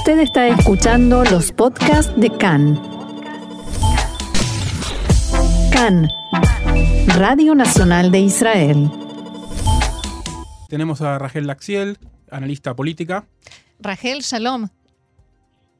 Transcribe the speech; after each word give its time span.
Usted 0.00 0.20
está 0.20 0.48
escuchando 0.48 1.24
los 1.24 1.52
podcasts 1.52 2.10
de 2.18 2.30
CAN. 2.30 2.80
CAN, 5.70 6.08
Radio 7.18 7.54
Nacional 7.54 8.10
de 8.10 8.20
Israel. 8.20 8.90
Tenemos 10.70 11.02
a 11.02 11.18
Rachel 11.18 11.46
Laxiel, 11.46 11.98
analista 12.30 12.74
política. 12.74 13.26
Rachel, 13.78 14.22
shalom. 14.22 14.68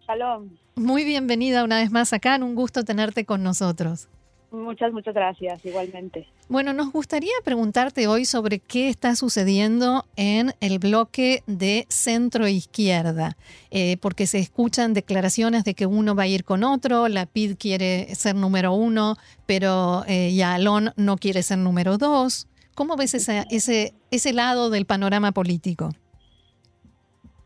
Shalom. 0.07 0.51
Muy 0.77 1.05
bienvenida 1.05 1.65
una 1.65 1.79
vez 1.79 1.91
más 1.91 2.13
acá, 2.13 2.37
un 2.43 2.55
gusto 2.55 2.85
tenerte 2.85 3.25
con 3.25 3.43
nosotros. 3.43 4.11
Muchas, 4.53 4.93
muchas 4.93 5.15
gracias, 5.15 5.65
igualmente. 5.65 6.27
Bueno, 6.49 6.73
nos 6.73 6.91
gustaría 6.91 7.33
preguntarte 7.45 8.09
hoy 8.09 8.25
sobre 8.25 8.59
qué 8.59 8.89
está 8.89 9.15
sucediendo 9.15 10.07
en 10.17 10.55
el 10.61 10.81
bloque 10.81 11.45
de 11.47 11.87
centro 11.89 12.49
izquierda, 12.49 13.37
eh, 13.71 13.97
porque 13.99 14.27
se 14.27 14.39
escuchan 14.39 14.93
declaraciones 14.93 15.63
de 15.63 15.75
que 15.75 15.87
uno 15.87 16.17
va 16.17 16.25
a 16.25 16.27
ir 16.27 16.45
con 16.45 16.65
otro, 16.65 17.07
la 17.07 17.27
PID 17.27 17.57
quiere 17.59 18.13
ser 18.17 18.35
número 18.35 18.73
uno, 18.73 19.17
pero 19.47 20.05
eh, 20.09 20.35
Yalón 20.35 20.93
no 20.97 21.17
quiere 21.17 21.45
ser 21.45 21.59
número 21.59 21.97
dos. 21.97 22.49
¿Cómo 22.75 22.97
ves 22.97 23.15
ese, 23.15 23.95
ese 24.11 24.33
lado 24.33 24.71
del 24.71 24.85
panorama 24.85 25.31
político? 25.31 25.91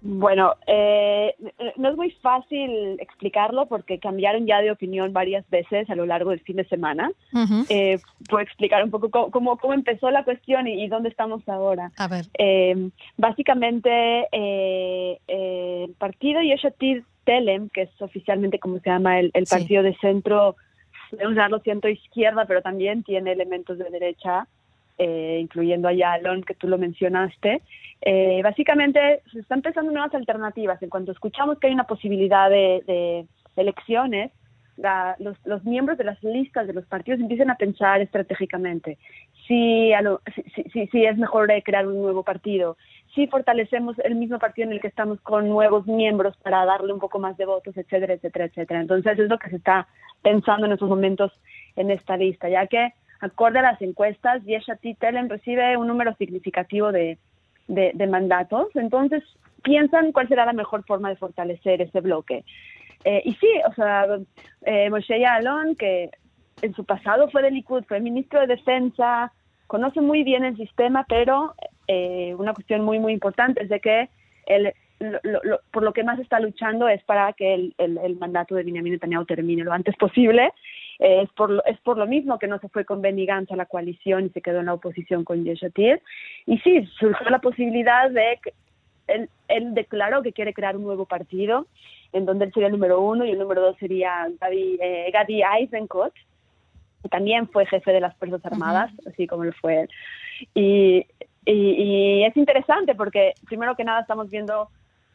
Bueno, 0.07 0.53
eh, 0.67 1.35
no 1.77 1.89
es 1.89 1.97
muy 1.97 2.11
fácil 2.11 2.99
explicarlo 3.01 3.65
porque 3.65 3.99
cambiaron 3.99 4.47
ya 4.47 4.61
de 4.61 4.71
opinión 4.71 5.15
varias 5.15 5.49
veces 5.49 5.89
a 5.89 5.95
lo 5.95 6.05
largo 6.05 6.29
del 6.29 6.41
fin 6.41 6.57
de 6.57 6.67
semana. 6.67 7.11
Eh, 7.71 7.99
puedo 8.29 8.43
explicar 8.43 8.85
un 8.85 8.91
poco 8.91 9.09
cómo, 9.31 9.57
cómo, 9.57 9.73
empezó 9.73 10.11
la 10.11 10.25
cuestión 10.25 10.69
y, 10.69 10.87
dónde 10.89 11.09
estamos 11.09 11.49
ahora. 11.49 11.91
A 11.97 12.09
ver. 12.09 12.27
Eh, 12.39 12.91
básicamente, 13.17 14.29
el 14.31 15.95
partido 15.95 16.43
Yeshatid 16.43 17.03
Telem, 17.25 17.71
que 17.71 17.83
es 17.83 18.03
oficialmente 18.03 18.59
como 18.59 18.81
se 18.81 18.91
llama 18.91 19.19
el, 19.19 19.33
partido 19.49 19.83
de 19.83 19.97
centro, 20.03 20.57
podemos 21.11 21.35
darlo 21.35 21.61
centro 21.61 21.89
izquierda, 21.89 22.45
pero 22.45 22.61
también 22.61 23.05
tiene 23.05 23.33
elementos 23.33 23.79
de 23.79 23.89
derecha. 23.89 24.47
Eh, 24.97 25.39
incluyendo 25.41 25.89
a 25.89 25.93
Yalon, 25.93 26.45
que 26.45 26.55
tú 26.55 26.69
lo 26.69 26.79
mencionaste. 26.79 27.63
Eh, 28.01 28.41
básicamente 28.45 29.23
se 29.33 29.41
están 29.41 29.61
pensando 29.61 29.91
nuevas 29.91 30.15
alternativas. 30.15 30.81
En 30.83 30.89
cuanto 30.89 31.11
escuchamos 31.11 31.59
que 31.59 31.67
hay 31.67 31.73
una 31.73 31.89
posibilidad 31.89 32.49
de, 32.49 33.27
elecciones, 33.57 34.31
los, 35.19 35.65
miembros 35.65 35.99
de 35.99 36.05
las 36.05 36.23
listas 36.23 36.69
de 36.69 36.75
los 36.75 36.85
partidos 36.87 37.21
empiezan 37.21 37.51
a 37.51 37.57
pensar 37.57 38.01
estratégicamente 38.03 38.99
si, 39.47 39.93
si, 40.73 40.87
si, 40.87 41.05
es 41.05 41.17
mejor 41.17 41.49
crear 41.65 41.87
un 41.87 42.01
nuevo 42.01 42.23
partido, 42.23 42.77
si 43.15 43.27
fortalecemos 43.27 43.99
el 44.01 44.15
mismo 44.15 44.39
partido 44.39 44.67
en 44.67 44.75
el 44.75 44.81
que 44.81 44.89
estamos 44.89 45.21
con 45.21 45.49
nuevos 45.49 45.87
miembros 45.87 46.37
para 46.39 46.65
darle 46.65 46.93
un 46.93 46.99
poco 46.99 47.19
más 47.19 47.37
de 47.37 47.47
votos, 47.47 47.77
etcétera, 47.77 48.15
etcétera, 48.15 48.47
etcétera. 48.47 48.81
Entonces 48.81 49.19
es 49.19 49.29
lo 49.29 49.39
que 49.39 49.51
se 49.51 49.61
pensando 50.23 50.67
en 50.67 50.73
estos 50.73 50.89
momentos 50.89 51.33
en 51.77 51.91
esta 51.91 52.17
lista, 52.17 52.49
ya 52.49 52.67
que 52.67 52.93
acorde 53.21 53.59
a 53.59 53.63
las 53.63 53.81
encuestas, 53.83 54.43
Yeshatí 54.45 54.95
Telen 54.95 55.29
recibe 55.29 55.77
un 55.77 55.87
número 55.87 56.15
significativo 56.17 56.93
de, 56.93 57.19
mandatos, 58.09 58.69
entonces 58.75 59.23
piensan 59.63 60.13
cuál 60.13 60.29
será 60.29 60.45
la 60.45 60.53
mejor 60.53 60.85
forma 60.85 61.09
de 61.09 61.17
fortalecer 61.17 61.81
ese 61.81 62.01
bloque. 62.01 62.45
Eh, 63.05 63.23
y 63.25 63.35
sí, 63.35 63.49
o 63.69 63.73
sea, 63.75 64.07
eh, 64.63 64.91
Moshe 64.91 65.19
Yaalon, 65.19 65.75
que 65.77 66.11
en 66.63 66.75
su 66.75 66.85
pasado 66.85 67.31
fue 67.31 67.43
de 67.43 67.51
Likud, 67.51 67.85
fue 67.85 68.01
ministro 68.01 68.41
de 68.41 68.47
Defensa, 68.47 69.33
conoce 69.67 70.01
muy 70.01 70.25
bien 70.25 70.45
el 70.45 70.57
sistema, 70.57 71.05
pero 71.09 71.55
eh, 71.87 72.35
una 72.39 72.55
cuestión 72.55 72.83
muy, 72.83 72.99
muy 72.99 73.13
importante 73.13 73.63
es 73.63 73.69
de 73.69 73.81
que 73.81 74.09
el, 74.47 74.73
por 75.71 75.83
lo 75.83 75.93
que 75.93 76.05
más 76.05 76.19
está 76.19 76.41
luchando 76.41 76.89
es 76.89 77.03
para 77.05 77.33
que 77.33 77.55
el, 77.55 77.75
el, 77.79 78.17
mandato 78.17 78.55
de 78.55 78.63
Benjamin 78.63 78.93
Netanyahu 78.93 79.25
termine 79.25 79.65
lo 79.65 79.73
antes 79.73 79.97
posible. 79.97 80.53
Eh, 80.99 81.23
es, 81.23 81.31
por, 81.33 81.63
es 81.67 81.79
por 81.81 81.99
lo 81.99 82.07
mismo 82.07 82.39
que 82.39 82.47
no 82.47 82.59
se 82.59 82.69
fue 82.69 82.85
con 82.85 83.03
Benny 83.03 83.27
Gantz 83.27 83.51
a 83.53 83.57
la 83.57 83.67
coalición 83.67 84.27
y 84.27 84.31
se 84.31 84.41
quedó 84.41 84.61
en 84.61 84.67
la 84.67 84.75
oposición 84.75 85.25
con 85.25 85.45
Yeshatir. 85.45 86.01
Y 86.47 86.59
sí, 86.59 86.87
surgió 86.99 87.29
la 87.31 87.41
posibilidad 87.41 88.11
de 88.11 88.39
que 88.43 88.53
él, 89.07 89.29
él, 89.49 89.75
declaró 89.75 90.23
que 90.23 90.33
quiere 90.33 90.55
crear 90.55 90.77
un 90.77 90.85
nuevo 90.85 91.05
partido, 91.05 91.67
en 92.13 92.25
donde 92.25 92.47
él 92.47 92.53
sería 92.53 92.69
el 92.69 92.73
número 92.73 93.01
uno 93.01 93.25
y 93.25 93.31
el 93.31 93.39
número 93.39 93.61
dos 93.61 93.77
sería 93.79 94.29
Gadi, 94.41 94.79
eh, 94.81 95.11
Gadi 95.13 95.43
Eisenkot, 95.43 96.13
que 97.03 97.09
también 97.09 97.49
fue 97.49 97.67
jefe 97.67 97.93
de 97.93 98.01
las 98.01 98.17
Fuerzas 98.17 98.45
Armadas, 98.47 98.93
así 99.07 99.27
como 99.27 99.45
lo 99.45 99.53
fue 99.53 99.83
él. 99.83 99.89
Y, 100.55 101.07
y, 101.45 101.53
y 101.53 102.25
es 102.25 102.37
interesante 102.37 102.95
porque, 102.95 103.35
primero 103.47 103.77
que 103.77 103.85
nada, 103.85 104.01
estamos 104.01 104.31
viendo 104.31 104.71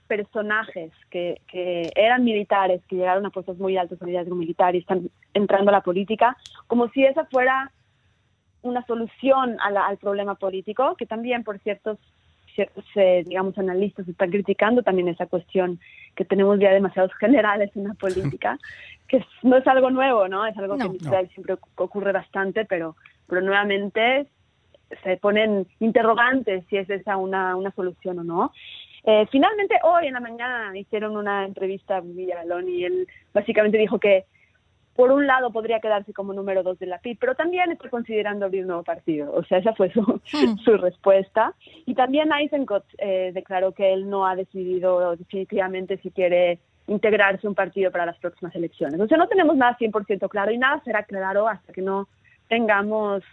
personajes 0.10 0.92
que, 1.12 1.40
que, 1.48 1.92
eran 1.96 2.24
militares, 2.26 2.82
que 2.90 2.98
llegaron 2.98 3.26
a 3.26 3.30
puestos 3.30 3.60
muy 3.60 3.78
altos 3.78 4.02
en 4.02 4.08
liderazgo 4.08 4.36
militar 4.36 4.76
y 4.76 4.80
están 4.80 5.10
entrando 5.34 5.70
a 5.70 5.74
la 5.74 5.82
política, 5.82 6.36
como 6.68 6.90
si 6.90 7.06
esa 7.06 7.26
fuera 7.26 7.72
una 8.62 8.86
solución 8.86 9.58
al 9.62 9.98
problema 9.98 10.36
político, 10.36 10.96
que 10.98 11.06
también, 11.06 11.44
por 11.44 11.60
ciertos, 11.60 11.98
ciertos 12.56 12.84
eh, 12.96 13.24
digamos, 13.26 13.58
analistas 13.58 14.08
están 14.08 14.32
criticando 14.32 14.82
también 14.84 15.08
esa 15.08 15.28
cuestión 15.28 15.80
que 16.16 16.26
tenemos 16.26 16.60
ya 16.60 16.72
demasiados 16.72 17.14
generales 17.14 17.72
en 17.76 17.86
la 17.88 17.94
política, 17.94 18.58
que 19.08 19.24
no 19.44 19.58
es 19.58 19.68
algo 19.68 19.92
nuevo, 19.92 20.28
¿no? 20.28 20.46
Es 20.46 20.58
algo 20.58 20.78
que 20.78 20.86
en 20.86 20.96
Israel 20.96 21.30
siempre 21.34 21.56
ocurre 21.76 22.12
bastante, 22.12 22.66
pero, 22.66 22.96
pero 23.28 23.42
nuevamente 23.42 24.28
se 25.04 25.18
ponen 25.18 25.68
interrogantes 25.80 26.66
si 26.70 26.78
es 26.78 26.90
esa 26.90 27.18
una, 27.18 27.56
una 27.56 27.72
solución 27.72 28.20
o 28.20 28.24
no. 28.24 28.52
Eh, 29.04 29.26
finalmente, 29.32 29.76
hoy 29.84 30.08
en 30.08 30.14
la 30.14 30.20
mañana 30.20 30.78
hicieron 30.78 31.16
una 31.16 31.46
entrevista 31.46 31.98
a 31.98 32.02
Villalón 32.02 32.70
y 32.70 32.84
él 32.84 33.08
básicamente 33.34 33.78
dijo 33.78 34.00
que 34.00 34.26
por 34.96 35.12
un 35.12 35.28
lado 35.28 35.52
podría 35.52 35.80
quedarse 35.80 36.12
como 36.12 36.34
número 36.34 36.62
dos 36.62 36.78
de 36.78 36.86
la 36.86 36.98
PIB, 37.00 37.18
pero 37.20 37.34
también 37.34 37.72
está 37.72 37.90
considerando 37.90 38.46
abrir 38.46 38.64
un 38.64 38.68
nuevo 38.68 38.84
partido. 38.84 39.34
O 39.34 39.46
sea, 39.46 39.60
esa 39.60 39.74
fue 39.74 39.90
su, 39.94 40.02
hmm. 40.02 40.58
su 40.66 40.76
respuesta. 40.76 41.54
Y 41.86 41.96
también 41.96 42.34
Eisenkot 42.34 42.84
eh, 42.98 43.32
declaró 43.34 43.72
que 43.72 43.94
él 43.94 44.10
no 44.10 44.28
ha 44.28 44.36
decidido 44.36 45.16
definitivamente 45.16 45.98
si 46.00 46.12
quiere 46.12 46.60
integrarse 46.88 47.48
un 47.48 47.56
partido 47.56 47.92
para 47.92 48.06
las 48.06 48.18
próximas 48.18 48.54
elecciones. 48.56 49.00
O 49.00 49.08
sea, 49.08 49.18
no 49.18 49.30
tenemos 49.30 49.56
nada 49.56 49.78
100% 49.78 50.28
claro 50.28 50.52
y 50.52 50.58
nada 50.58 50.82
será 50.84 51.04
claro 51.04 51.48
hasta 51.48 51.72
que 51.72 51.82
no 51.82 52.10
tengamos 52.50 53.24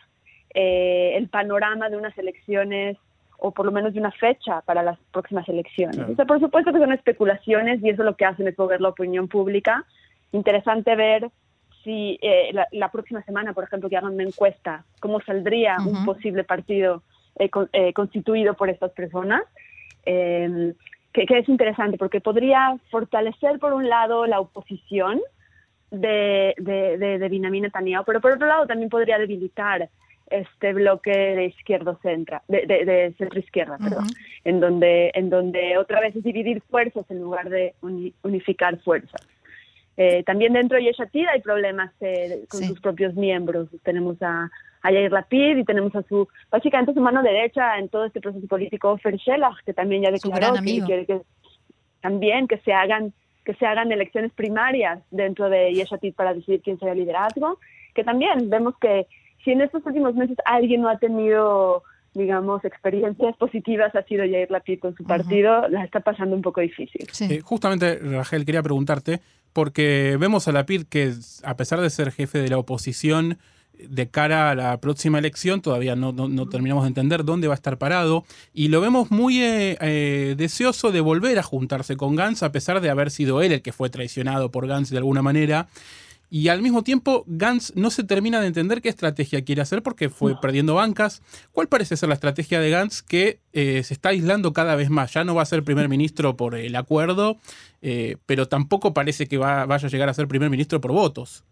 eh, 0.55 1.15
el 1.17 1.29
panorama 1.29 1.89
de 1.89 1.97
unas 1.97 2.17
elecciones 2.17 2.97
o 3.39 3.53
por 3.53 3.67
lo 3.67 3.73
menos 3.73 3.93
de 3.93 4.01
una 4.01 4.11
fecha 4.13 4.61
para 4.63 4.83
las 4.83 4.99
próximas 5.13 5.49
elecciones. 5.49 5.99
O 6.11 6.15
sea, 6.15 6.25
por 6.25 6.41
supuesto 6.41 6.73
que 6.73 6.79
son 6.79 6.93
especulaciones 6.93 7.83
y 7.83 7.91
eso 7.91 8.03
lo 8.03 8.17
que 8.17 8.25
hacen 8.25 8.49
es 8.49 8.59
mover 8.59 8.81
la 8.81 8.89
opinión 8.89 9.29
pública. 9.29 9.85
Interesante 10.33 10.97
ver 10.97 11.31
si 11.85 12.19
eh, 12.21 12.53
la, 12.73 12.91
próxima 12.91 13.23
semana, 13.23 13.53
por 13.53 13.65
ejemplo, 13.65 13.89
que 13.89 13.97
hagan 13.97 14.15
una 14.15 14.25
encuesta, 14.25 14.85
cómo 15.01 15.21
saldría 15.21 15.77
un 15.79 16.05
posible 16.05 16.43
partido 16.45 17.03
eh, 17.39 17.49
eh, 17.73 17.93
constituido 17.93 18.55
por 18.55 18.71
estas 18.71 18.91
personas. 18.93 19.43
Em, 20.05 20.75
que, 21.13 21.27
es 21.29 21.49
interesante 21.49 21.97
porque 21.97 22.21
podría 22.21 22.77
fortalecer 22.91 23.59
por 23.59 23.73
un 23.73 23.89
lado 23.89 24.27
la 24.27 24.41
oposición 24.41 25.21
de, 25.91 26.55
de, 26.59 26.99
de, 26.99 27.19
de 27.19 27.29
Benjamin 27.29 27.63
Netanyahu, 27.63 28.05
pero 28.05 28.21
por 28.21 28.33
otro 28.33 28.47
lado 28.47 28.67
también 28.67 28.91
podría 28.91 29.19
debilitar 29.19 29.89
este 30.31 30.73
bloque 30.73 31.11
de 31.11 31.47
izquierdo 31.47 31.99
centra, 32.03 32.43
de, 32.49 32.67
de, 32.67 33.15
centro 33.17 33.39
izquierda, 33.39 33.79
perdón, 33.79 34.07
en 34.45 34.61
donde 34.61 35.11
en 35.15 35.31
donde 35.31 35.79
otra 35.79 36.01
vez 36.01 36.17
es 36.17 36.25
dividir 36.25 36.63
fuerzas 36.63 37.05
en 37.11 37.21
lugar 37.21 37.49
de 37.49 37.75
unificar 38.23 38.79
fuerzas. 38.81 39.27
Eh, 39.97 40.23
también 40.25 40.53
dentro 40.53 40.77
de 40.77 40.85
Yeshatid 40.85 41.27
hay 41.27 41.41
problemas 41.41 41.91
eh, 42.01 42.45
con 42.49 42.63
sus 42.65 42.81
propios 42.81 43.15
miembros. 43.15 43.69
Tenemos 43.83 44.21
a, 44.21 44.51
a 44.83 44.93
Yair 44.93 45.11
Lapid 45.11 45.57
y 45.57 45.65
tenemos 45.65 45.95
a 45.97 46.03
su, 46.03 46.29
básicamente 46.51 46.93
su 46.93 47.01
mano 47.01 47.23
derecha 47.23 47.79
en 47.79 47.89
todo 47.89 48.05
este 48.05 48.21
proceso 48.21 48.47
político, 48.47 48.99
Fer 48.99 49.19
que 49.65 49.73
también 49.73 50.03
ya 50.03 50.11
declaró 50.11 50.55
que 50.55 50.83
quiere 50.85 51.07
que 51.07 51.21
también 52.03 52.47
que 52.47 52.59
se 52.59 52.73
hagan 52.73 53.13
que 53.45 53.55
se 53.55 53.65
hagan 53.65 53.93
elecciones 53.93 54.33
primarias 54.33 54.99
dentro 55.13 55.49
de 55.49 55.73
Yeshatid 55.73 56.15
para 56.15 56.35
decidir 56.35 56.63
quién 56.63 56.79
será 56.81 56.93
el 56.93 56.99
liderazgo, 56.99 57.61
que 57.95 58.03
también 58.03 58.51
vemos 58.51 58.77
que 58.79 59.07
si 59.47 59.53
en 59.53 59.61
estos 59.61 59.87
últimos 59.87 60.15
meses 60.17 60.37
alguien 60.45 60.83
no 60.83 60.91
ha 60.91 60.99
tenido 60.99 61.85
digamos, 62.13 62.65
experiencias 62.65 63.37
positivas 63.37 63.95
ha 63.95 64.03
sido 64.05 64.25
Jair 64.25 64.51
Lapid 64.51 64.81
con 64.81 64.97
su 64.97 65.05
partido, 65.05 65.69
la 65.69 65.85
está 65.85 66.01
pasando 66.01 66.35
un 66.35 66.41
poco 66.41 66.63
difícil. 66.63 67.07
Eh, 67.21 67.41
justamente, 67.43 67.99
Rachel, 67.99 68.47
quería 68.47 68.63
preguntarte, 68.63 69.21
porque 69.53 70.17
vemos 70.19 70.49
a 70.49 70.53
Lapid 70.53 70.85
que, 70.85 71.13
a 71.45 71.57
pesar 71.57 71.79
de 71.81 71.91
ser 71.91 72.11
jefe 72.13 72.39
de 72.39 72.49
la 72.49 72.57
oposición, 72.57 73.37
de 73.79 74.09
cara 74.09 74.51
a 74.51 74.55
la 74.55 74.81
próxima 74.81 75.19
elección, 75.19 75.61
todavía 75.61 75.95
no, 75.95 76.13
no, 76.13 76.49
terminamos 76.49 76.85
de 76.85 76.89
entender 76.89 77.23
dónde 77.23 77.49
va 77.49 77.55
a 77.55 77.57
estar 77.57 77.77
parado, 77.77 78.25
y 78.55 78.69
lo 78.69 78.81
vemos 78.81 79.11
muy 79.11 79.43
eh, 79.43 79.77
eh, 79.83 80.35
deseoso 80.39 80.93
de 80.93 81.03
volver 81.03 81.39
a 81.39 81.43
juntarse 81.43 81.99
con 81.99 82.17
Gantz, 82.17 82.43
a 82.43 82.51
pesar 82.51 82.81
de 82.81 82.89
haber 82.89 83.11
sido 83.11 83.43
él 83.43 83.53
el 83.53 83.61
que 83.61 83.73
fue 83.73 83.91
traicionado 83.91 84.51
por 84.51 84.67
Gantz 84.67 84.89
de 84.89 84.97
alguna 84.97 85.21
manera. 85.21 85.69
Y 86.31 86.49
al 86.49 86.63
mismo 86.63 86.83
tiempo 86.83 87.25
Gantz 87.27 87.75
no 87.77 87.91
se 87.91 88.05
termina 88.05 88.41
de 88.41 88.49
entender 88.49 88.83
qué 88.83 88.89
estrategia 88.89 89.45
quiere 89.45 89.63
hacer 89.63 89.83
porque 89.83 90.09
fue 90.09 90.41
perdiendo 90.41 90.75
bancas. 90.75 91.23
¿Cuál 91.53 91.69
parece 91.69 91.97
ser 91.97 92.09
la 92.09 92.15
estrategia 92.15 92.61
de 92.61 92.71
Gantz 92.71 93.03
que 93.03 93.39
eh, 93.53 93.83
se 93.83 93.95
está 93.95 94.09
aislando 94.11 94.53
cada 94.53 94.75
vez 94.75 94.91
más? 94.91 95.15
Ya 95.15 95.25
no 95.25 95.35
va 95.35 95.43
a 95.43 95.47
ser 95.47 95.63
primer 95.63 95.89
ministro 95.89 96.37
por 96.37 96.55
el 96.55 96.75
acuerdo, 96.75 97.37
eh, 97.83 98.17
pero 98.27 98.49
tampoco 98.49 98.93
parece 98.93 99.27
que 99.27 99.39
vaya 99.39 99.87
a 99.87 99.91
llegar 99.91 100.09
a 100.09 100.15
ser 100.15 100.27
primer 100.27 100.51
ministro 100.51 100.81
por 100.81 100.93
votos. 100.93 101.45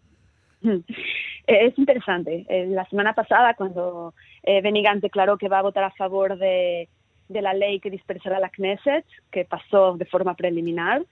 Es 1.47 1.77
interesante. 1.77 2.45
La 2.69 2.89
semana 2.89 3.13
pasada, 3.13 3.53
cuando 3.53 4.15
Benny 4.43 4.81
Gantz 4.81 5.03
declaró 5.03 5.37
que 5.37 5.47
va 5.47 5.59
a 5.59 5.61
votar 5.61 5.83
a 5.83 5.91
favor 5.91 6.39
de, 6.39 6.89
de 7.29 7.41
la 7.41 7.53
ley 7.53 7.79
que 7.79 7.89
dispersará 7.89 8.39
la 8.39 8.49
Knesset, 8.49 9.05
que 9.31 9.45
pasó 9.45 9.95
de 9.97 10.05
forma 10.05 10.35
preliminar, 10.35 11.03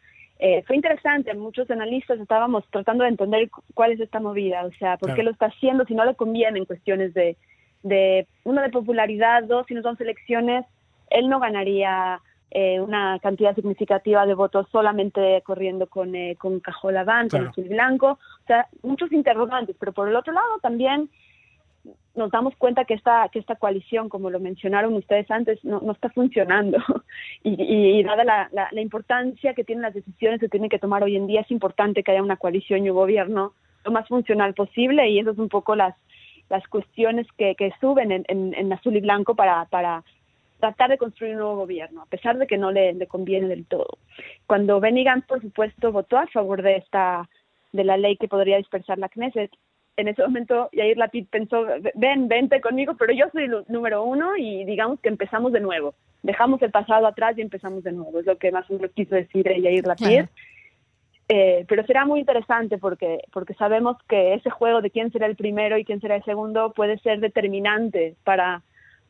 eh, 0.45 0.61
fue 0.67 0.75
interesante, 0.75 1.33
muchos 1.35 1.71
analistas 1.71 2.19
estábamos 2.19 2.65
tratando 2.69 3.05
de 3.05 3.11
entender 3.11 3.49
cuál 3.73 3.93
es 3.93 3.99
esta 4.01 4.19
movida, 4.19 4.65
o 4.65 4.73
sea, 4.73 4.97
por 4.97 5.15
qué 5.15 5.23
lo 5.23 5.31
está 5.31 5.45
haciendo, 5.45 5.85
si 5.85 5.95
no 5.95 6.03
le 6.03 6.15
conviene 6.15 6.59
en 6.59 6.65
cuestiones 6.65 7.13
de, 7.13 7.37
de, 7.81 8.27
uno, 8.43 8.61
de 8.61 8.69
popularidad, 8.69 9.45
dos, 9.45 9.65
si 9.67 9.73
no 9.73 9.81
son 9.81 9.95
elecciones, 10.01 10.65
él 11.11 11.29
no 11.29 11.39
ganaría 11.39 12.19
eh, 12.51 12.81
una 12.81 13.19
cantidad 13.19 13.55
significativa 13.55 14.25
de 14.25 14.33
votos 14.33 14.67
solamente 14.69 15.41
corriendo 15.45 15.87
con, 15.87 16.13
eh, 16.13 16.35
con 16.37 16.59
Cajolabán, 16.59 17.29
con 17.29 17.47
azul 17.47 17.69
blanco, 17.69 18.19
o 18.43 18.45
sea, 18.45 18.67
muchos 18.81 19.13
interrogantes, 19.13 19.77
pero 19.79 19.93
por 19.93 20.09
el 20.09 20.15
otro 20.17 20.33
lado 20.33 20.59
también 20.61 21.09
nos 22.15 22.31
damos 22.31 22.55
cuenta 22.55 22.85
que 22.85 22.93
esta, 22.93 23.27
que 23.29 23.39
esta 23.39 23.55
coalición, 23.55 24.07
como 24.07 24.29
lo 24.29 24.39
mencionaron 24.39 24.93
ustedes 24.93 25.29
antes, 25.31 25.63
no, 25.63 25.81
no 25.81 25.91
está 25.91 26.09
funcionando. 26.09 26.77
y, 27.43 28.03
dada 28.03 28.23
la, 28.23 28.49
la, 28.51 28.81
importancia 28.81 29.53
que 29.53 29.63
tienen 29.63 29.81
las 29.81 29.93
decisiones 29.93 30.39
que 30.39 30.49
tienen 30.49 30.69
que 30.69 30.79
tomar 30.79 31.03
hoy 31.03 31.15
en 31.15 31.27
día, 31.27 31.41
es 31.41 31.51
importante 31.51 32.03
que 32.03 32.11
haya 32.11 32.23
una 32.23 32.37
coalición 32.37 32.85
y 32.85 32.89
un 32.89 32.95
gobierno 32.95 33.53
lo 33.83 33.91
más 33.91 34.07
funcional 34.07 34.53
posible 34.53 35.09
y 35.09 35.19
eso 35.19 35.31
es 35.31 35.37
un 35.37 35.49
poco 35.49 35.75
las, 35.75 35.95
las 36.49 36.65
cuestiones 36.67 37.27
que, 37.37 37.55
que 37.55 37.73
suben 37.81 38.11
en, 38.11 38.25
en, 38.27 38.73
azul 38.73 38.95
y 38.95 39.01
blanco 39.01 39.35
para, 39.35 39.65
para 39.65 40.03
tratar 40.59 40.89
de 40.89 40.97
construir 40.97 41.33
un 41.33 41.39
nuevo 41.39 41.57
gobierno, 41.57 42.03
a 42.03 42.05
pesar 42.05 42.37
de 42.37 42.47
que 42.47 42.57
no 42.57 42.71
le, 42.71 42.93
le 42.93 43.07
conviene 43.07 43.47
del 43.47 43.65
todo. 43.65 43.97
Cuando 44.47 44.79
Benny 44.79 45.03
Gantz, 45.03 45.27
por 45.27 45.41
supuesto, 45.41 45.91
votó 45.91 46.17
a 46.17 46.27
favor 46.27 46.61
de 46.61 46.77
esta 46.77 47.27
de 47.73 47.83
la 47.83 47.97
ley 47.97 48.17
que 48.17 48.27
podría 48.27 48.57
dispersar 48.57 48.99
la 48.99 49.09
Knesset, 49.09 49.51
en 49.97 50.07
ese 50.07 50.23
momento 50.23 50.69
Yair 50.71 50.97
Lapid 50.97 51.27
pensó, 51.29 51.65
ven, 51.95 52.27
vente 52.27 52.61
conmigo, 52.61 52.95
pero 52.97 53.13
yo 53.13 53.25
soy 53.31 53.43
el 53.43 53.63
número 53.67 54.03
uno 54.03 54.35
y 54.37 54.65
digamos 54.65 54.99
que 54.99 55.09
empezamos 55.09 55.51
de 55.51 55.59
nuevo. 55.59 55.93
Dejamos 56.23 56.61
el 56.61 56.71
pasado 56.71 57.05
atrás 57.05 57.37
y 57.37 57.41
empezamos 57.41 57.83
de 57.83 57.91
nuevo. 57.91 58.19
Es 58.19 58.25
lo 58.25 58.37
que 58.37 58.51
más 58.51 58.69
o 58.69 58.73
menos 58.73 58.91
quiso 58.91 59.15
decir 59.15 59.45
Yair 59.45 59.85
Lapid. 59.85 60.25
Eh, 61.29 61.65
pero 61.69 61.85
será 61.85 62.05
muy 62.05 62.19
interesante 62.19 62.77
porque, 62.77 63.19
porque 63.31 63.53
sabemos 63.53 63.97
que 64.09 64.33
ese 64.33 64.49
juego 64.49 64.81
de 64.81 64.91
quién 64.91 65.11
será 65.11 65.25
el 65.25 65.35
primero 65.35 65.77
y 65.77 65.85
quién 65.85 66.01
será 66.01 66.17
el 66.17 66.23
segundo 66.23 66.73
puede 66.73 66.97
ser 66.99 67.21
determinante 67.21 68.15
para, 68.25 68.61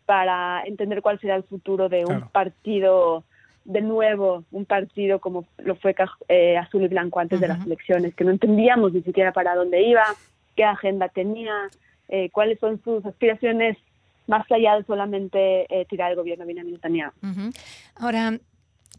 para 0.06 0.63
entender 0.65 1.01
cuál 1.01 1.19
será 1.19 1.35
el 1.35 1.44
futuro 1.44 1.89
de 1.89 2.06
un 2.06 2.27
partido 2.30 3.24
de 3.65 3.81
nuevo 3.81 4.44
un 4.51 4.65
partido 4.65 5.19
como 5.19 5.45
lo 5.57 5.75
fue 5.75 5.95
eh, 6.27 6.57
Azul 6.57 6.83
y 6.83 6.88
Blanco 6.89 7.19
antes 7.19 7.39
de 7.39 7.47
las 7.47 7.65
elecciones, 7.65 8.13
que 8.13 8.25
no 8.25 8.31
entendíamos 8.31 8.91
ni 8.91 9.01
siquiera 9.03 9.31
para 9.31 9.56
dónde 9.56 9.81
iba, 9.81 10.03
qué 10.56 10.64
agenda 10.64 11.10
tenía, 11.10 11.70
eh, 12.10 12.30
cuáles 12.32 12.60
son 12.60 12.82
sus 12.84 13.06
aspiraciones 13.06 13.78
más 14.28 14.50
allá 14.52 14.76
de 14.76 14.84
solamente 14.84 15.66
eh, 15.70 15.86
tirar 15.90 16.12
el 16.12 16.18
gobierno 16.18 16.46
de 16.46 16.54
Benjamin 16.54 16.74
Netanyahu. 16.74 17.12
Ahora, 17.96 18.40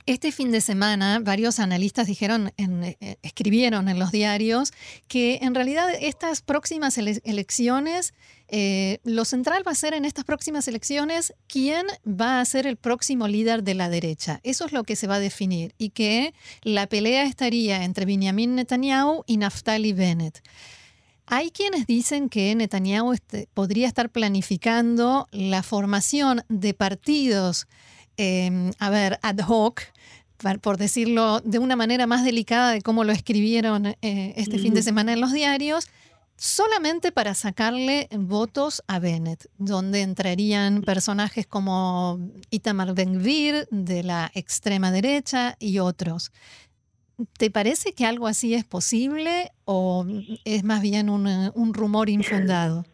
este 0.06 0.33
fin 0.33 0.51
de 0.53 0.61
semana, 0.61 1.21
varios 1.23 1.61
analistas 1.61 2.06
dijeron, 2.06 2.51
eh, 2.59 3.17
escribieron 3.23 3.89
en 3.89 3.99
los 3.99 4.11
diarios 4.11 4.73
que 5.09 5.39
en 5.43 5.55
realidad 5.55 5.89
estas 5.99 6.43
próximas 6.43 6.99
elecciones, 6.99 8.15
lo 9.05 9.25
central 9.25 9.62
va 9.67 9.73
a 9.73 9.75
ser 9.77 9.95
en 9.95 10.05
estas 10.05 10.25
próximas 10.25 10.69
elecciones 10.69 11.35
quién 11.47 11.87
va 12.05 12.41
a 12.41 12.45
ser 12.45 12.67
el 12.67 12.77
próximo 12.77 13.29
líder 13.29 13.62
de 13.62 13.75
la 13.75 13.89
derecha. 13.89 14.41
Eso 14.43 14.67
es 14.67 14.73
lo 14.73 14.85
que 14.85 14.97
se 14.97 15.06
va 15.06 15.15
a 15.15 15.21
definir 15.21 15.73
y 15.79 15.91
que 15.91 16.35
la 16.62 16.87
pelea 16.87 17.25
estaría 17.25 17.85
entre 17.85 18.05
Benjamin 18.05 18.56
Netanyahu 18.56 19.25
y 19.27 19.39
Naftali 19.39 19.93
Bennett. 19.93 20.43
Hay 21.26 21.50
quienes 21.50 21.87
dicen 21.87 22.29
que 22.29 22.55
Netanyahu 22.55 23.12
este, 23.12 23.49
podría 23.55 23.88
estar 23.88 24.11
planificando 24.11 25.26
la 25.32 25.62
formación 25.62 26.43
de 26.49 26.75
partidos, 26.75 27.67
em, 28.17 28.73
a 28.79 28.91
ver, 28.91 29.19
ad 29.23 29.38
hoc, 29.49 29.82
por 30.61 30.76
decirlo 30.76 31.41
de 31.41 31.59
una 31.59 31.76
manera 31.76 32.06
más 32.06 32.25
delicada 32.25 32.73
de 32.73 32.82
cómo 32.82 33.05
lo 33.05 33.12
escribieron 33.12 33.87
eh, 33.87 34.35
este 34.37 34.59
fin 34.59 34.75
de 34.75 34.82
semana 34.82 35.15
en 35.15 35.21
los 35.21 35.32
diarios, 35.32 35.88
solamente 36.37 37.12
para 37.12 37.35
sacarle 37.35 38.09
votos 38.12 38.82
a 38.87 38.99
Bennett, 38.99 39.49
donde 39.56 40.03
entrarían 40.03 40.82
personajes 40.82 41.47
como 41.47 42.19
Itamar 42.50 42.94
Ben-Gvir 42.94 43.69
de 43.70 44.03
la 44.03 44.31
extrema 44.35 44.91
derecha 44.91 45.56
y 45.59 45.79
otros. 45.79 46.32
¿Te 47.38 47.50
parece 47.50 47.93
que 47.93 48.06
algo 48.06 48.26
así 48.26 48.55
es 48.55 48.64
posible 48.64 49.52
o 49.64 50.05
es 50.44 50.64
más 50.64 50.82
bien 50.82 51.08
un, 51.08 51.26
eh, 51.28 51.50
rumor 51.72 52.08
infundado? 52.08 52.84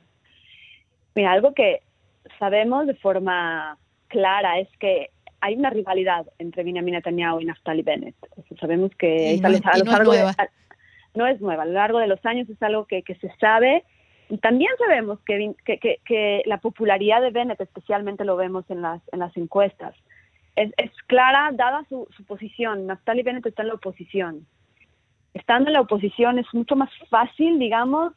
Mira, 1.15 1.33
algo 1.33 1.55
que 1.55 1.81
sabemos 2.39 2.87
de 2.87 2.95
forma 2.95 3.79
clara 4.09 4.59
es 4.59 4.69
que 4.79 5.11
hay 5.41 5.55
una 5.55 5.71
rivalidad 5.71 6.27
entre 6.39 6.65
Benjamin 6.65 6.95
Netanyahu 6.95 7.41
y 7.41 7.47
Naftali 7.47 7.83
Bennett. 7.83 8.15
sabemos 8.61 8.95
que 8.97 9.39
no, 9.41 9.49
es, 9.49 10.05
nueva. 10.05 10.35
no 11.15 11.27
es 11.27 11.41
nueva. 11.41 11.63
A 11.63 11.67
lo 11.67 11.73
largo 11.73 11.99
de 11.99 12.07
los 12.07 12.25
años 12.27 12.49
es 12.51 12.63
algo 12.63 12.87
que, 12.87 13.03
se 13.21 13.33
sabe. 13.41 13.85
Y 14.29 14.39
también 14.39 14.71
sabemos 14.79 15.19
que, 15.27 15.55
que, 15.65 16.43
la 16.45 16.59
popularidad 16.59 17.23
de 17.23 17.31
Bennett, 17.31 17.61
especialmente 17.61 18.25
lo 18.25 18.37
vemos 18.37 18.65
en 18.69 18.83
las, 18.83 19.01
en 19.13 19.21
las 19.21 19.35
encuestas, 19.37 19.95
es, 20.57 20.73
clara 21.07 21.51
dada 21.53 21.85
su, 21.89 22.07
posición. 22.27 22.87
Naftali 22.87 23.23
Bennett 23.23 23.47
está 23.47 23.63
en 23.63 23.69
la 23.69 23.75
oposición. 23.75 24.47
Estando 25.35 25.69
en 25.69 25.75
la 25.75 25.81
oposición 25.81 26.39
es 26.39 26.47
mucho 26.53 26.77
más 26.77 26.91
fácil, 27.09 27.59
digamos, 27.59 28.13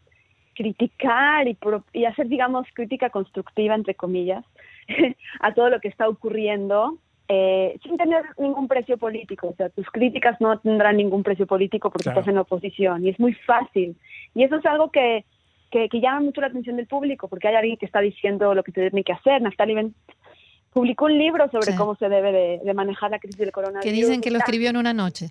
criticar 0.56 1.47
y, 1.47 1.57
y 1.94 2.06
hacer, 2.06 2.27
digamos, 2.27 2.68
crítica 2.74 3.09
constructiva, 3.09 3.75
entre 3.75 3.95
comillas, 3.95 4.44
a 5.39 5.53
todo 5.53 5.69
lo 5.69 5.80
que 5.80 5.88
está 5.88 6.07
ocurriendo 6.09 6.97
eh, 7.30 7.80
sin 7.83 7.97
tener 7.97 8.24
ningún 8.38 8.68
precio 8.68 8.97
político. 8.97 9.47
O 9.50 9.56
sea, 9.56 9.69
tus 9.69 9.89
críticas 9.89 10.39
no 10.41 10.59
tendrán 10.59 10.97
ningún 10.97 11.24
precio 11.24 11.47
político 11.47 11.89
porque 11.89 12.09
estás 12.09 12.27
en 12.27 12.35
la 12.35 12.41
oposición 12.41 13.06
y 13.06 13.09
es 13.09 13.19
muy 13.19 13.33
fácil. 13.33 13.95
Y 14.35 14.44
eso 14.44 14.57
es 14.57 14.65
algo 14.65 14.91
que, 14.91 15.25
que, 15.71 15.89
llama 15.94 16.19
mucho 16.19 16.41
la 16.41 16.47
atención 16.47 16.75
del 16.75 16.88
público 16.88 17.27
porque 17.27 17.47
hay 17.47 17.56
alguien 17.56 17.77
que 17.77 17.85
está 17.85 18.01
diciendo 18.01 18.53
lo 18.53 18.63
que 18.63 18.71
te 18.71 18.89
tiene 18.89 19.03
que 19.03 19.13
hacer. 19.13 19.41
Naftali 19.41 19.94
publicó 20.73 21.05
un 21.05 21.17
libro 21.17 21.49
sobre 21.49 21.75
cómo 21.75 21.95
se 21.95 22.09
debe 22.09 22.59
de, 22.63 22.73
manejar 22.73 23.11
la 23.11 23.19
crisis 23.19 23.37
del 23.37 23.51
coronavirus. 23.51 23.83
Que 23.83 23.91
dicen 23.91 24.21
que 24.21 24.31
lo 24.31 24.39
escribió 24.39 24.69
en 24.69 24.77
una 24.77 24.93
noche. 24.93 25.29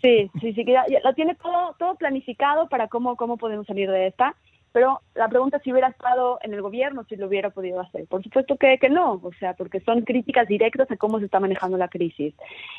Sí, 0.00 0.30
sí, 0.40 0.52
sí, 0.52 0.64
que 0.64 0.76
lo 1.02 1.14
tiene 1.14 1.34
todo, 1.34 1.74
todo 1.78 1.96
planificado 1.96 2.68
para 2.68 2.88
cómo, 2.88 3.16
cómo 3.16 3.36
podemos 3.36 3.66
salir 3.66 3.90
de 3.90 4.06
esta. 4.06 4.36
Pero 4.72 5.00
la 5.14 5.28
pregunta 5.28 5.58
es 5.58 5.62
si 5.62 5.72
hubiera 5.72 5.88
estado 5.88 6.38
en 6.42 6.54
el 6.54 6.62
gobierno, 6.62 7.04
si 7.04 7.16
lo 7.16 7.26
hubiera 7.26 7.50
podido 7.50 7.80
hacer. 7.80 8.06
Por 8.06 8.22
supuesto 8.22 8.56
que, 8.56 8.78
que 8.78 8.88
no, 8.88 9.20
o 9.22 9.32
sea, 9.38 9.54
porque 9.54 9.80
son 9.80 10.02
críticas 10.02 10.48
directas 10.48 10.90
a 10.90 10.96
cómo 10.96 11.18
se 11.18 11.26
está 11.26 11.40
manejando 11.40 11.76
la 11.76 11.88
crisis. 11.88 12.34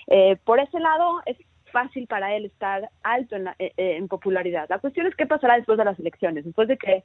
Eh, 0.08 0.38
por 0.44 0.60
ese 0.60 0.80
lado, 0.80 1.22
es 1.26 1.38
fácil 1.72 2.08
para 2.08 2.36
él 2.36 2.46
estar 2.46 2.90
alto 3.04 3.36
en, 3.36 3.48
eh, 3.48 3.74
eh, 3.78 3.98
en 3.98 4.08
popularidad. 4.08 4.66
La 4.70 4.80
cuestión 4.80 5.06
es 5.06 5.16
qué 5.16 5.28
pasará 5.28 5.56
después 5.56 5.78
de 5.78 5.86
las 5.86 6.00
elecciones, 6.00 6.46
después 6.46 6.68
de 6.68 6.78
que 6.78 7.04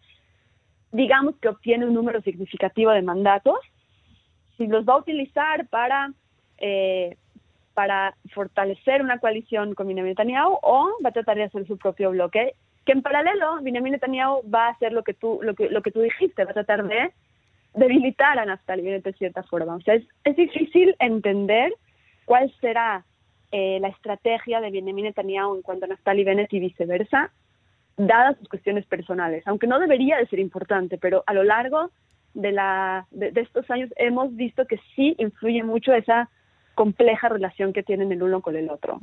digamos 0.92 1.37
que 1.37 1.49
obtiene 1.49 1.87
un 1.87 1.94
número 1.94 2.23
significativo 2.23 2.90
de 2.92 3.02
mandatos, 3.02 3.58
si 4.59 4.67
los 4.67 4.85
va 4.85 4.95
a 4.95 4.99
utilizar 4.99 5.67
para, 5.69 6.12
eh, 6.59 7.17
para 7.73 8.15
fortalecer 8.35 9.00
una 9.00 9.19
coalición 9.19 9.75
con 9.75 9.87
Benjamin 9.87 10.11
Netanyahu 10.11 10.59
o 10.62 10.91
va 11.03 11.09
a 11.09 11.12
tratar 11.12 11.37
de 11.37 11.45
hacer 11.45 11.67
su 11.67 11.79
propio 11.79 12.11
bloque, 12.11 12.55
que 12.85 12.93
en 12.93 13.03
paralelo 13.03 13.62
Benjamin 13.62 13.93
Netanyahu 13.93 14.43
va 14.50 14.67
a 14.67 14.71
hacer 14.71 14.93
lo 14.93 15.03
que 15.05 15.15
tú, 15.15 15.38
lo 15.43 15.55
que, 15.55 15.71
lo 15.71 15.81
que 15.81 15.93
tú 15.93 16.00
dijiste, 16.00 16.45
va 16.45 16.50
a 16.50 16.55
tratar 16.55 16.87
de 16.87 17.12
debilitar 17.75 18.38
a 18.38 18.45
Naftali 18.45 18.83
Bennett 18.83 19.05
de 19.05 19.12
cierta 19.15 19.43
forma. 19.45 19.77
O 19.77 19.81
sea, 19.81 19.95
es, 19.95 20.05
es 20.25 20.37
difícil 20.37 20.97
entender 20.99 21.73
cuál 22.25 22.53
será 22.61 23.05
eh, 23.53 23.79
la 23.81 23.88
estrategia 23.88 24.61
de 24.61 24.71
Benjamin 24.71 25.05
Netanyahu 25.05 25.57
en 25.57 25.62
cuanto 25.62 25.85
a 25.85 25.88
Naftali 25.88 26.25
Bennett 26.25 26.53
y 26.53 26.61
viceversa, 26.61 27.31
dadas 27.97 28.37
sus 28.38 28.49
cuestiones 28.49 28.87
personales, 28.87 29.43
aunque 29.47 29.67
no 29.67 29.79
debería 29.79 30.19
de 30.19 30.27
ser 30.27 30.38
importante, 30.38 30.99
pero 30.99 31.25
a 31.27 31.33
lo 31.33 31.45
largo 31.45 31.91
de, 32.38 32.52
la, 32.52 33.07
de, 33.11 33.33
estos 33.35 33.68
años 33.71 33.90
hemos 33.97 34.35
visto 34.35 34.64
que 34.66 34.80
sí 34.95 35.14
influye 35.18 35.62
mucho 35.64 35.92
esa 35.92 36.30
compleja 36.75 37.28
relación 37.28 37.73
que 37.73 37.83
tienen 37.83 38.12
el 38.12 38.23
uno 38.23 38.40
con 38.40 38.54
el 38.54 38.71
otro. 38.71 39.00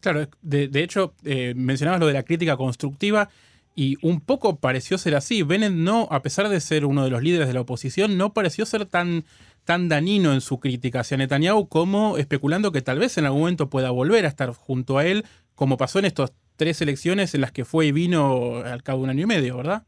Claro, 0.00 0.26
de, 0.40 0.68
de 0.68 0.82
hecho, 0.82 1.12
eh, 1.24 1.52
mencionabas 1.54 2.00
lo 2.00 2.06
de 2.06 2.14
la 2.14 2.22
crítica 2.22 2.56
constructiva 2.56 3.28
y 3.74 3.96
un 4.00 4.20
poco 4.20 4.56
pareció 4.56 4.96
ser 4.96 5.14
así. 5.14 5.42
Bennett 5.42 5.72
no, 5.72 6.08
a 6.10 6.22
pesar 6.22 6.48
de 6.48 6.60
ser 6.60 6.86
uno 6.86 7.04
de 7.04 7.10
los 7.10 7.22
líderes 7.22 7.46
de 7.48 7.54
la 7.54 7.60
oposición, 7.60 8.16
no 8.16 8.32
pareció 8.32 8.64
ser 8.64 8.86
tan, 8.86 9.24
tan 9.64 9.88
danino 9.88 10.32
en 10.32 10.40
su 10.40 10.58
crítica 10.58 11.00
hacia 11.00 11.18
Netanyahu 11.18 11.68
como 11.68 12.16
especulando 12.16 12.72
que 12.72 12.80
tal 12.80 12.98
vez 12.98 13.18
en 13.18 13.26
algún 13.26 13.42
momento 13.42 13.68
pueda 13.68 13.90
volver 13.90 14.24
a 14.24 14.28
estar 14.28 14.50
junto 14.54 14.96
a 14.96 15.04
él, 15.04 15.26
como 15.54 15.76
pasó 15.76 15.98
en 15.98 16.06
estos 16.06 16.32
tres 16.56 16.80
elecciones 16.80 17.34
en 17.34 17.42
las 17.42 17.52
que 17.52 17.66
fue 17.66 17.86
y 17.86 17.92
vino 17.92 18.56
al 18.64 18.82
cabo 18.82 19.00
de 19.00 19.04
un 19.04 19.10
año 19.10 19.24
y 19.24 19.26
medio, 19.26 19.58
¿verdad? 19.58 19.84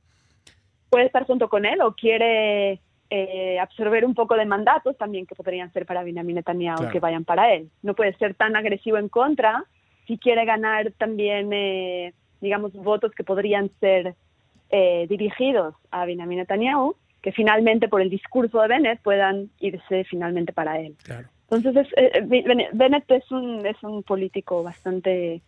Puede 0.91 1.07
estar 1.07 1.25
junto 1.27 1.49
con 1.49 1.65
él 1.65 1.81
o 1.81 1.95
quiere 1.95 2.81
eh, 3.13 3.59
absorber 3.59 4.05
un 4.05 4.15
poco 4.15 4.37
de 4.37 4.45
mandatos 4.45 4.97
también 4.97 5.27
que 5.27 5.35
podrían 5.35 5.73
ser 5.73 5.85
para 5.85 6.05
Benjamin 6.05 6.37
Netanyahu, 6.37 6.91
que 6.91 7.01
vayan 7.01 7.25
para 7.25 7.53
él. 7.53 7.69
No 7.83 7.95
puede 7.95 8.15
ser 8.19 8.35
tan 8.35 8.55
agresivo 8.55 8.99
en 8.99 9.09
contra 9.09 9.65
si 10.07 10.19
quiere 10.19 10.45
ganar 10.45 10.93
también, 10.99 11.53
eh, 11.53 12.13
digamos, 12.41 12.73
votos 12.73 13.13
que 13.13 13.25
podrían 13.25 13.71
ser 13.81 14.15
eh, 14.71 15.07
dirigidos 15.09 15.75
a 15.91 16.05
Benjamin 16.05 16.39
Netanyahu, 16.39 16.95
que 17.21 17.33
finalmente 17.33 17.89
por 17.89 18.01
el 18.01 18.11
discurso 18.11 18.61
de 18.61 18.69
Bennett 18.69 19.01
puedan 19.03 19.51
irse 19.59 20.05
finalmente 20.05 20.53
para 20.53 20.81
él. 20.81 20.97
Entonces, 21.51 21.89
Bennett 22.73 23.11
es 23.11 23.29
un, 23.33 23.67
es 23.67 23.83
un 23.83 24.05
político 24.05 24.63
bastante 24.63 25.43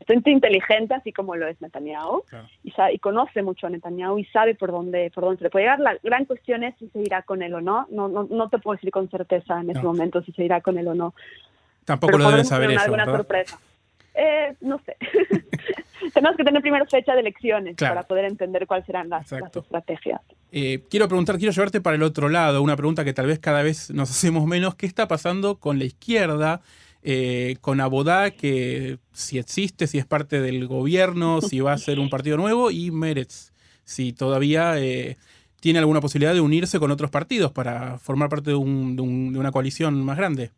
bastante 0.00 0.30
inteligente, 0.30 0.94
así 0.94 1.12
como 1.12 1.36
lo 1.36 1.46
es 1.46 1.60
Netanyahu, 1.60 2.24
y, 2.64 2.72
y, 2.92 2.98
conoce 2.98 3.42
mucho 3.42 3.66
a 3.66 3.70
Netanyahu 3.70 4.18
y 4.18 4.24
sabe 4.26 4.54
por 4.54 4.72
dónde, 4.72 5.10
por 5.14 5.24
dónde 5.24 5.38
se 5.38 5.44
le 5.44 5.50
puede 5.50 5.66
llegar. 5.66 5.80
La 5.80 5.96
gran 6.02 6.24
cuestión 6.24 6.64
es 6.64 6.74
si 6.78 6.88
se 6.88 7.00
irá 7.00 7.22
con 7.22 7.42
él 7.42 7.54
o 7.54 7.60
no. 7.60 7.86
No, 7.90 8.08
no, 8.08 8.26
no 8.28 8.48
te 8.48 8.58
puedo 8.58 8.76
decir 8.76 8.90
con 8.90 9.08
certeza 9.10 9.60
en 9.60 9.70
ese 9.70 9.82
momento 9.82 10.22
si 10.22 10.32
se 10.32 10.44
irá 10.44 10.60
con 10.60 10.78
él 10.78 10.88
o 10.88 10.94
no. 10.94 11.14
Tampoco 11.84 12.18
lo 12.18 12.30
deben 12.30 12.44
saber 12.44 12.70
eso, 12.70 12.84
alguna 12.84 13.04
sorpresa. 13.04 13.58
Eh, 14.14 14.54
no 14.60 14.80
sé. 14.84 14.96
Tenemos 16.14 16.36
que 16.36 16.44
tener 16.44 16.62
primero 16.62 16.86
fecha 16.86 17.14
de 17.14 17.20
elecciones 17.20 17.76
para 17.76 18.02
poder 18.02 18.24
entender 18.24 18.66
cuáles 18.66 18.86
serán 18.86 19.08
las, 19.08 19.30
estrategias. 19.30 20.20
Eh, 20.50 20.82
quiero 20.90 21.06
preguntar, 21.08 21.36
quiero 21.36 21.52
llevarte 21.52 21.80
para 21.80 21.96
el 21.96 22.02
otro 22.02 22.28
lado, 22.28 22.62
una 22.62 22.74
pregunta 22.76 23.04
que 23.04 23.12
tal 23.12 23.26
vez 23.26 23.38
cada 23.38 23.62
vez 23.62 23.90
nos 23.90 24.10
hacemos 24.10 24.46
menos. 24.46 24.74
¿Qué 24.74 24.86
está 24.86 25.08
pasando 25.08 25.56
con 25.56 25.78
la 25.78 25.84
izquierda? 25.84 26.62
Eh, 27.02 27.56
con 27.62 27.80
Abodá, 27.80 28.30
que 28.30 28.98
si 29.12 29.38
existe, 29.38 29.86
si 29.86 29.96
es 29.96 30.06
parte 30.06 30.40
del 30.40 30.66
gobierno, 30.66 31.40
si 31.40 31.60
va 31.60 31.72
a 31.72 31.78
ser 31.78 31.98
un 31.98 32.10
partido 32.10 32.36
nuevo, 32.36 32.70
y 32.70 32.90
Meretz, 32.90 33.52
si 33.84 34.12
todavía 34.12 34.78
eh, 34.78 35.16
tiene 35.60 35.78
alguna 35.78 36.02
posibilidad 36.02 36.34
de 36.34 36.42
unirse 36.42 36.78
con 36.78 36.90
otros 36.90 37.10
partidos 37.10 37.52
para 37.52 37.98
formar 37.98 38.28
parte 38.28 38.50
de, 38.50 38.56
una 38.56 39.50
coalición 39.50 40.04
más 40.04 40.18
grande. 40.18 40.50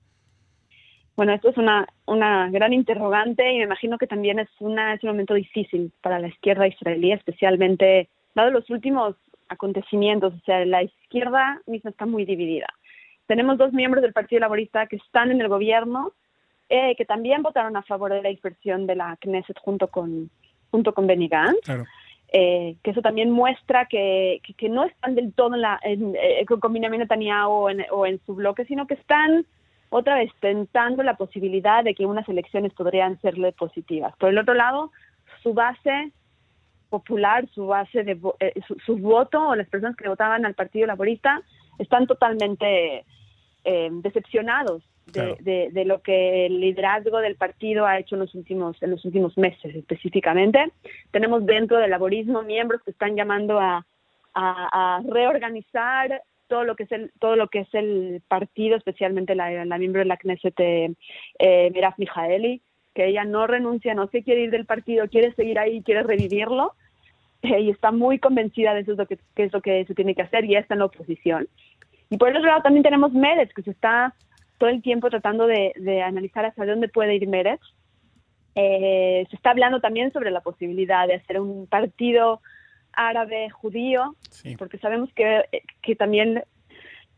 Bueno, 1.15 1.33
esto 1.33 1.51
es 1.51 1.59
una, 1.59 1.87
una 2.07 2.51
gran 2.51 2.73
interrogante 2.73 3.53
y 3.53 3.59
me 3.59 3.65
imagino 3.65 3.99
que 3.99 4.07
también 4.07 4.41
es, 4.41 4.49
una, 4.59 4.95
es 4.95 5.03
un 5.05 5.11
momento 5.11 5.35
difícil 5.35 5.93
para 6.01 6.19
la 6.19 6.29
izquierda 6.29 6.67
israelí, 6.67 7.13
especialmente 7.13 8.09
dado 8.35 8.51
los 8.51 8.69
últimos 8.71 9.15
acontecimientos. 9.49 10.35
O 10.35 10.45
sea, 10.45 10.65
la 10.65 10.83
izquierda 10.83 11.61
misma 11.67 11.91
está 11.91 12.07
muy 12.07 12.25
dividida. 12.25 12.67
Tenemos 13.27 13.59
dos 13.59 13.73
miembros 13.73 14.03
del 14.03 14.13
Partido 14.13 14.41
Laborista 14.41 14.87
que 14.87 14.97
están 14.97 15.31
en 15.31 15.41
el 15.41 15.49
gobierno 15.49 16.13
eh, 16.75 16.97
que 16.97 17.05
también 17.05 17.43
votaron 17.43 17.77
a 17.77 17.83
favor 17.83 18.15
de 18.15 18.23
la 18.23 18.31
dispersión 18.31 18.87
de 18.87 18.97
la 18.97 19.19
Knesset 19.21 19.59
junto 19.59 19.89
con, 19.89 20.31
junto 20.71 20.95
con 20.95 21.07
Benny 21.07 21.29
Gantz. 21.29 21.69
Eh, 22.33 22.77
que 22.83 22.93
eso 22.93 23.03
también 23.03 23.31
muestra 23.31 23.85
que, 23.85 24.41
que, 24.57 24.71
no 24.71 24.85
están 24.85 25.15
del 25.15 25.35
todo 25.35 25.55
en 25.55 25.61
la, 25.61 25.79
en, 25.83 26.17
eh, 26.17 26.47
con 26.47 26.73
Benjamin 26.73 27.01
Netanyahu 27.01 27.51
o 27.51 27.69
en, 27.69 27.85
o 27.91 28.07
en 28.07 28.19
su 28.25 28.35
bloque, 28.35 28.65
sino 28.65 28.87
que 28.87 28.95
están 28.95 29.45
otra 29.91 30.15
vez 30.15 30.31
tentando 30.41 31.03
la 31.03 31.19
posibilidad 31.19 31.85
de 31.85 31.95
que 31.95 32.07
unas 32.07 32.27
elecciones 32.27 32.73
podrían 32.73 33.21
serle 33.21 33.53
positivas. 33.53 34.17
Por 34.17 34.31
el 34.31 34.39
otro 34.39 34.55
lado, 34.55 34.93
su 35.43 35.53
base 35.53 36.11
popular, 36.89 37.47
su 37.53 37.67
base 37.67 38.03
de 38.03 38.19
su, 38.67 38.79
su, 38.87 38.97
voto 38.97 39.49
o 39.49 39.57
las 39.57 39.69
personas 39.69 39.95
que 39.95 40.09
votaban 40.09 40.47
al 40.47 40.55
Partido 40.55 40.87
Laborista 40.87 41.43
están 41.79 42.07
totalmente 42.07 43.05
decepcionados 43.63 44.83
de, 45.07 45.85
lo 45.85 46.01
que 46.03 46.47
el 46.47 46.61
liderazgo 46.61 47.19
del 47.19 47.37
partido 47.37 47.87
ha 47.87 47.99
hecho 47.99 48.15
en 48.15 48.21
los 48.21 48.35
últimos 48.35 48.83
en 48.83 48.91
los 48.91 49.05
últimos 49.05 49.37
meses 49.37 49.75
específicamente. 49.75 50.73
Tenemos 51.11 51.45
dentro 51.45 51.79
del 51.79 51.91
laborismo 51.91 52.43
miembros 52.43 52.83
que 52.83 52.93
están 52.93 53.17
llamando 53.17 53.59
a, 53.61 53.85
reorganizar 55.05 56.23
todo 56.49 56.65
lo 56.65 56.75
que 56.75 56.85
es 56.85 56.93
el 56.93 57.13
todo 57.19 57.37
lo 57.37 57.49
que 57.49 57.61
es 57.61 57.75
el 57.75 58.23
partido, 58.29 58.77
especialmente 58.77 59.35
la, 59.35 59.79
miembro 59.79 60.01
de 60.01 60.07
la 60.07 60.17
Knesset 60.17 60.59
eh, 60.59 61.71
Miraf 61.73 61.99
Mijaeli, 61.99 62.63
que 62.95 63.07
ella 63.07 63.25
no 63.25 63.47
renuncia, 63.47 63.95
no 63.95 64.07
se 64.09 64.23
quiere 64.23 64.43
ir 64.43 64.51
del 64.51 64.67
partido, 64.67 65.09
quiere 65.09 65.35
seguir 65.35 65.59
ahí, 65.59 65.83
quiere 65.83 66.03
revivirlo 66.03 66.75
eh, 67.43 67.61
y 67.61 67.71
está 67.71 67.91
muy 67.91 68.19
convencida 68.19 68.73
de 68.73 68.81
eso 68.81 68.93
es 68.93 68.99
lo 68.99 69.07
que, 69.07 69.19
es 69.37 69.53
lo 69.53 69.61
que 69.61 69.85
se 69.85 69.95
tiene 69.95 70.15
que 70.15 70.23
hacer 70.23 70.45
y 70.45 70.57
está 70.57 70.75
en 70.75 70.81
la 70.81 70.87
oposición. 70.87 71.49
Y 72.09 72.17
por 72.17 72.29
el 72.29 72.37
otro 72.37 72.49
lado 72.49 72.63
también 72.63 72.85
tenemos 72.85 73.13
Medes, 73.13 73.53
que 73.55 73.63
se 73.63 73.71
está 73.71 74.15
todo 74.63 74.71
el 74.71 74.81
tiempo 74.81 75.11
tratando 75.11 75.49
de, 75.49 76.03
analizar 76.07 76.47
hacia 76.47 76.65
dónde 76.65 76.87
puede 76.87 77.17
ir 77.17 77.27
Meretz. 77.27 77.65
Eh, 78.55 79.27
se 79.29 79.35
está 79.35 79.51
hablando 79.51 79.81
también 79.81 80.13
sobre 80.13 80.31
la 80.31 80.41
posibilidad 80.41 81.09
de 81.09 81.17
hacer 81.17 81.41
un 81.41 81.67
partido 81.67 82.41
árabe 82.93 83.51
judío, 83.51 84.15
porque 84.59 84.79
sabemos 84.79 85.13
que, 85.15 85.43
que 85.83 85.97
también 85.97 86.45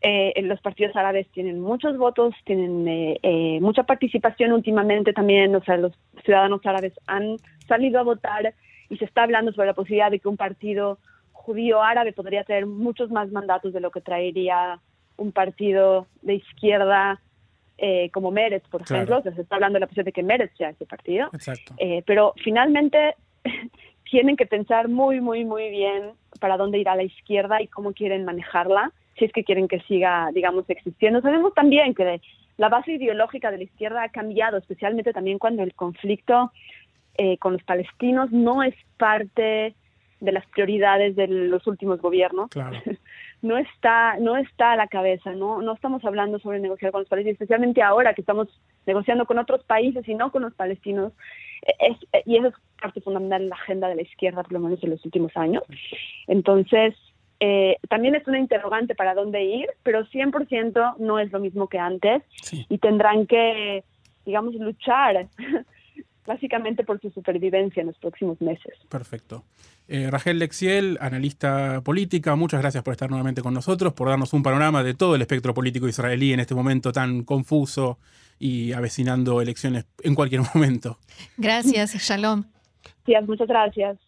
eh, 0.01 0.33
los 0.41 0.59
partidos 0.63 0.97
árabes 0.97 1.31
tienen 1.33 1.61
muchos 1.61 1.99
votos, 1.99 2.35
tienen 2.47 2.87
eh, 3.23 3.59
mucha 3.61 3.83
participación 3.83 4.53
últimamente 4.53 5.13
también, 5.13 5.55
o 5.55 5.63
sea, 5.63 5.77
los 5.77 5.93
ciudadanos 6.25 6.65
árabes 6.65 6.95
han 7.07 7.37
salido 7.69 8.01
a 8.01 8.05
votar 8.05 8.55
y 8.89 8.97
se 8.97 9.05
está 9.05 9.25
hablando 9.25 9.53
sobre 9.53 9.67
la 9.67 9.75
posibilidad 9.75 10.11
de 10.11 10.19
que 10.19 10.29
un 10.29 10.39
partido 10.39 10.99
judío 11.33 11.83
árabe 11.83 12.15
podría 12.15 12.43
tener 12.45 12.65
muchos 12.65 13.11
más 13.11 13.31
mandatos 13.31 13.75
de 13.75 13.81
lo 13.81 13.91
que 13.91 14.01
traería 14.01 14.81
un 15.19 15.31
partido 15.31 16.07
de 16.23 16.37
izquierda 16.37 17.21
eh, 17.78 18.11
como 18.11 18.31
Meretz, 18.31 18.69
por 18.69 18.83
ejemplo, 18.83 19.23
se 19.23 19.40
está 19.40 19.57
hablando 19.57 19.76
de 19.76 19.81
la 19.81 19.87
posibilidad 19.87 20.07
de 20.07 20.12
que 20.12 20.23
Meretz 20.23 20.57
sea 20.57 20.71
ese 20.71 20.87
partido, 20.87 21.28
eh, 21.78 22.02
pero 22.07 22.35
finalmente 22.43 23.16
tienen 24.11 24.37
que 24.37 24.47
pensar 24.47 24.88
muy, 24.88 25.21
muy, 25.21 25.45
muy 25.45 25.71
bien 25.71 26.12
para 26.40 26.57
dónde 26.57 26.78
irá 26.78 26.95
la 26.95 27.02
izquierda 27.02 27.61
y 27.61 27.66
cómo 27.66 27.93
quieren 27.93 28.25
manejarla, 28.25 28.93
si 29.19 29.25
es 29.25 29.33
que 29.33 29.45
quieren 29.45 29.69
que 29.69 29.81
siga, 29.81 30.31
digamos, 30.33 30.69
existiendo. 30.69 31.21
Sabemos 31.21 31.54
también 31.54 31.95
que 31.95 32.21
la 32.57 32.69
base 32.69 32.93
ideológica 32.93 33.50
de 33.50 33.59
la 33.59 33.64
izquierda 33.64 34.02
ha 34.04 34.09
cambiado, 34.09 34.57
especialmente 34.57 35.12
también 35.12 35.38
cuando 35.38 35.62
el 35.62 35.75
conflicto 35.75 36.52
eh, 37.16 37.38
con 37.38 37.54
los 37.54 37.62
palestinos 37.62 38.31
no 38.33 38.62
es 38.62 38.75
parte 38.99 39.75
de 40.21 40.33
las 40.33 40.47
prioridades 40.47 41.14
de 41.16 41.28
los 41.28 41.66
últimos 41.66 42.00
gobiernos. 42.00 42.50
no 43.45 43.59
está 43.59 44.17
no 44.19 44.37
está 44.37 44.73
a 44.73 44.77
la 44.77 44.89
cabeza, 44.89 45.33
no 45.33 45.61
no 45.61 45.75
estamos 45.75 46.03
hablando 46.05 46.39
sobre 46.39 46.61
negociar 46.61 46.93
con 46.93 47.03
los 47.03 47.09
palestinos, 47.09 47.35
especialmente 47.35 47.83
ahora 47.83 48.15
que 48.15 48.23
estamos 48.23 48.49
negociando 48.87 49.27
con 49.27 49.39
otros 49.39 49.63
países 49.65 50.09
y 50.09 50.15
no 50.15 50.33
con 50.33 50.43
los 50.43 50.55
palestinos. 50.55 51.13
Es, 51.79 51.97
y 52.27 52.37
eso 52.37 52.49
es 52.49 52.55
parte 52.81 53.01
fundamental 53.03 53.43
en 53.43 53.49
la 53.51 53.57
agenda 53.57 53.89
de 53.89 53.97
la 53.97 54.03
izquierda, 54.03 54.43
por 54.43 54.53
lo 54.53 54.61
menos 54.61 54.83
en 54.83 54.91
los 54.91 55.05
últimos 55.05 55.35
años. 55.37 55.63
Entonces, 56.27 56.95
eh, 57.41 57.77
también 57.89 58.15
es 58.15 58.27
una 58.27 58.39
interrogante 58.39 58.95
para 58.95 59.15
dónde 59.15 59.45
ir, 59.45 59.67
pero 59.83 60.07
100% 60.07 60.97
no 60.99 61.19
es 61.19 61.31
lo 61.33 61.41
mismo 61.41 61.69
que 61.69 61.79
antes 61.79 62.23
y 62.69 62.79
tendrán 62.79 63.27
que, 63.27 63.85
digamos, 64.25 64.55
luchar 64.55 65.29
básicamente 66.27 66.85
por 66.85 67.01
su 67.01 67.11
supervivencia 67.11 67.83
en 67.83 67.89
los 67.89 67.99
próximos 67.99 68.41
meses. 68.41 68.75
Perfecto. 68.89 69.45
Eh, 69.87 70.11
Rachel 70.11 70.38
Lexiel, 70.38 70.99
analista 71.00 71.83
política, 71.83 72.37
muchas 72.37 72.61
gracias 72.61 72.83
por 72.83 72.93
estar 72.93 73.11
nuevamente 73.11 73.43
con 73.43 73.53
nosotros, 73.53 73.93
por 73.93 74.09
darnos 74.09 74.33
un 74.33 74.43
panorama 74.43 74.83
de 74.83 74.95
todo 74.95 75.14
el 75.14 75.21
espectro 75.21 75.53
político 75.53 75.87
israelí 75.87 76.33
en 76.33 76.41
este 76.41 76.55
momento 76.55 76.91
tan 76.93 77.23
confuso 77.25 77.99
y 78.38 78.73
avecinando 78.73 79.43
elecciones 79.43 79.85
en 80.03 80.14
cualquier 80.14 80.43
momento. 80.55 80.99
Gracias, 81.37 81.95
Shalom. 81.95 82.45
Sí, 83.05 83.12
muchas 83.26 83.49
gracias. 83.49 83.99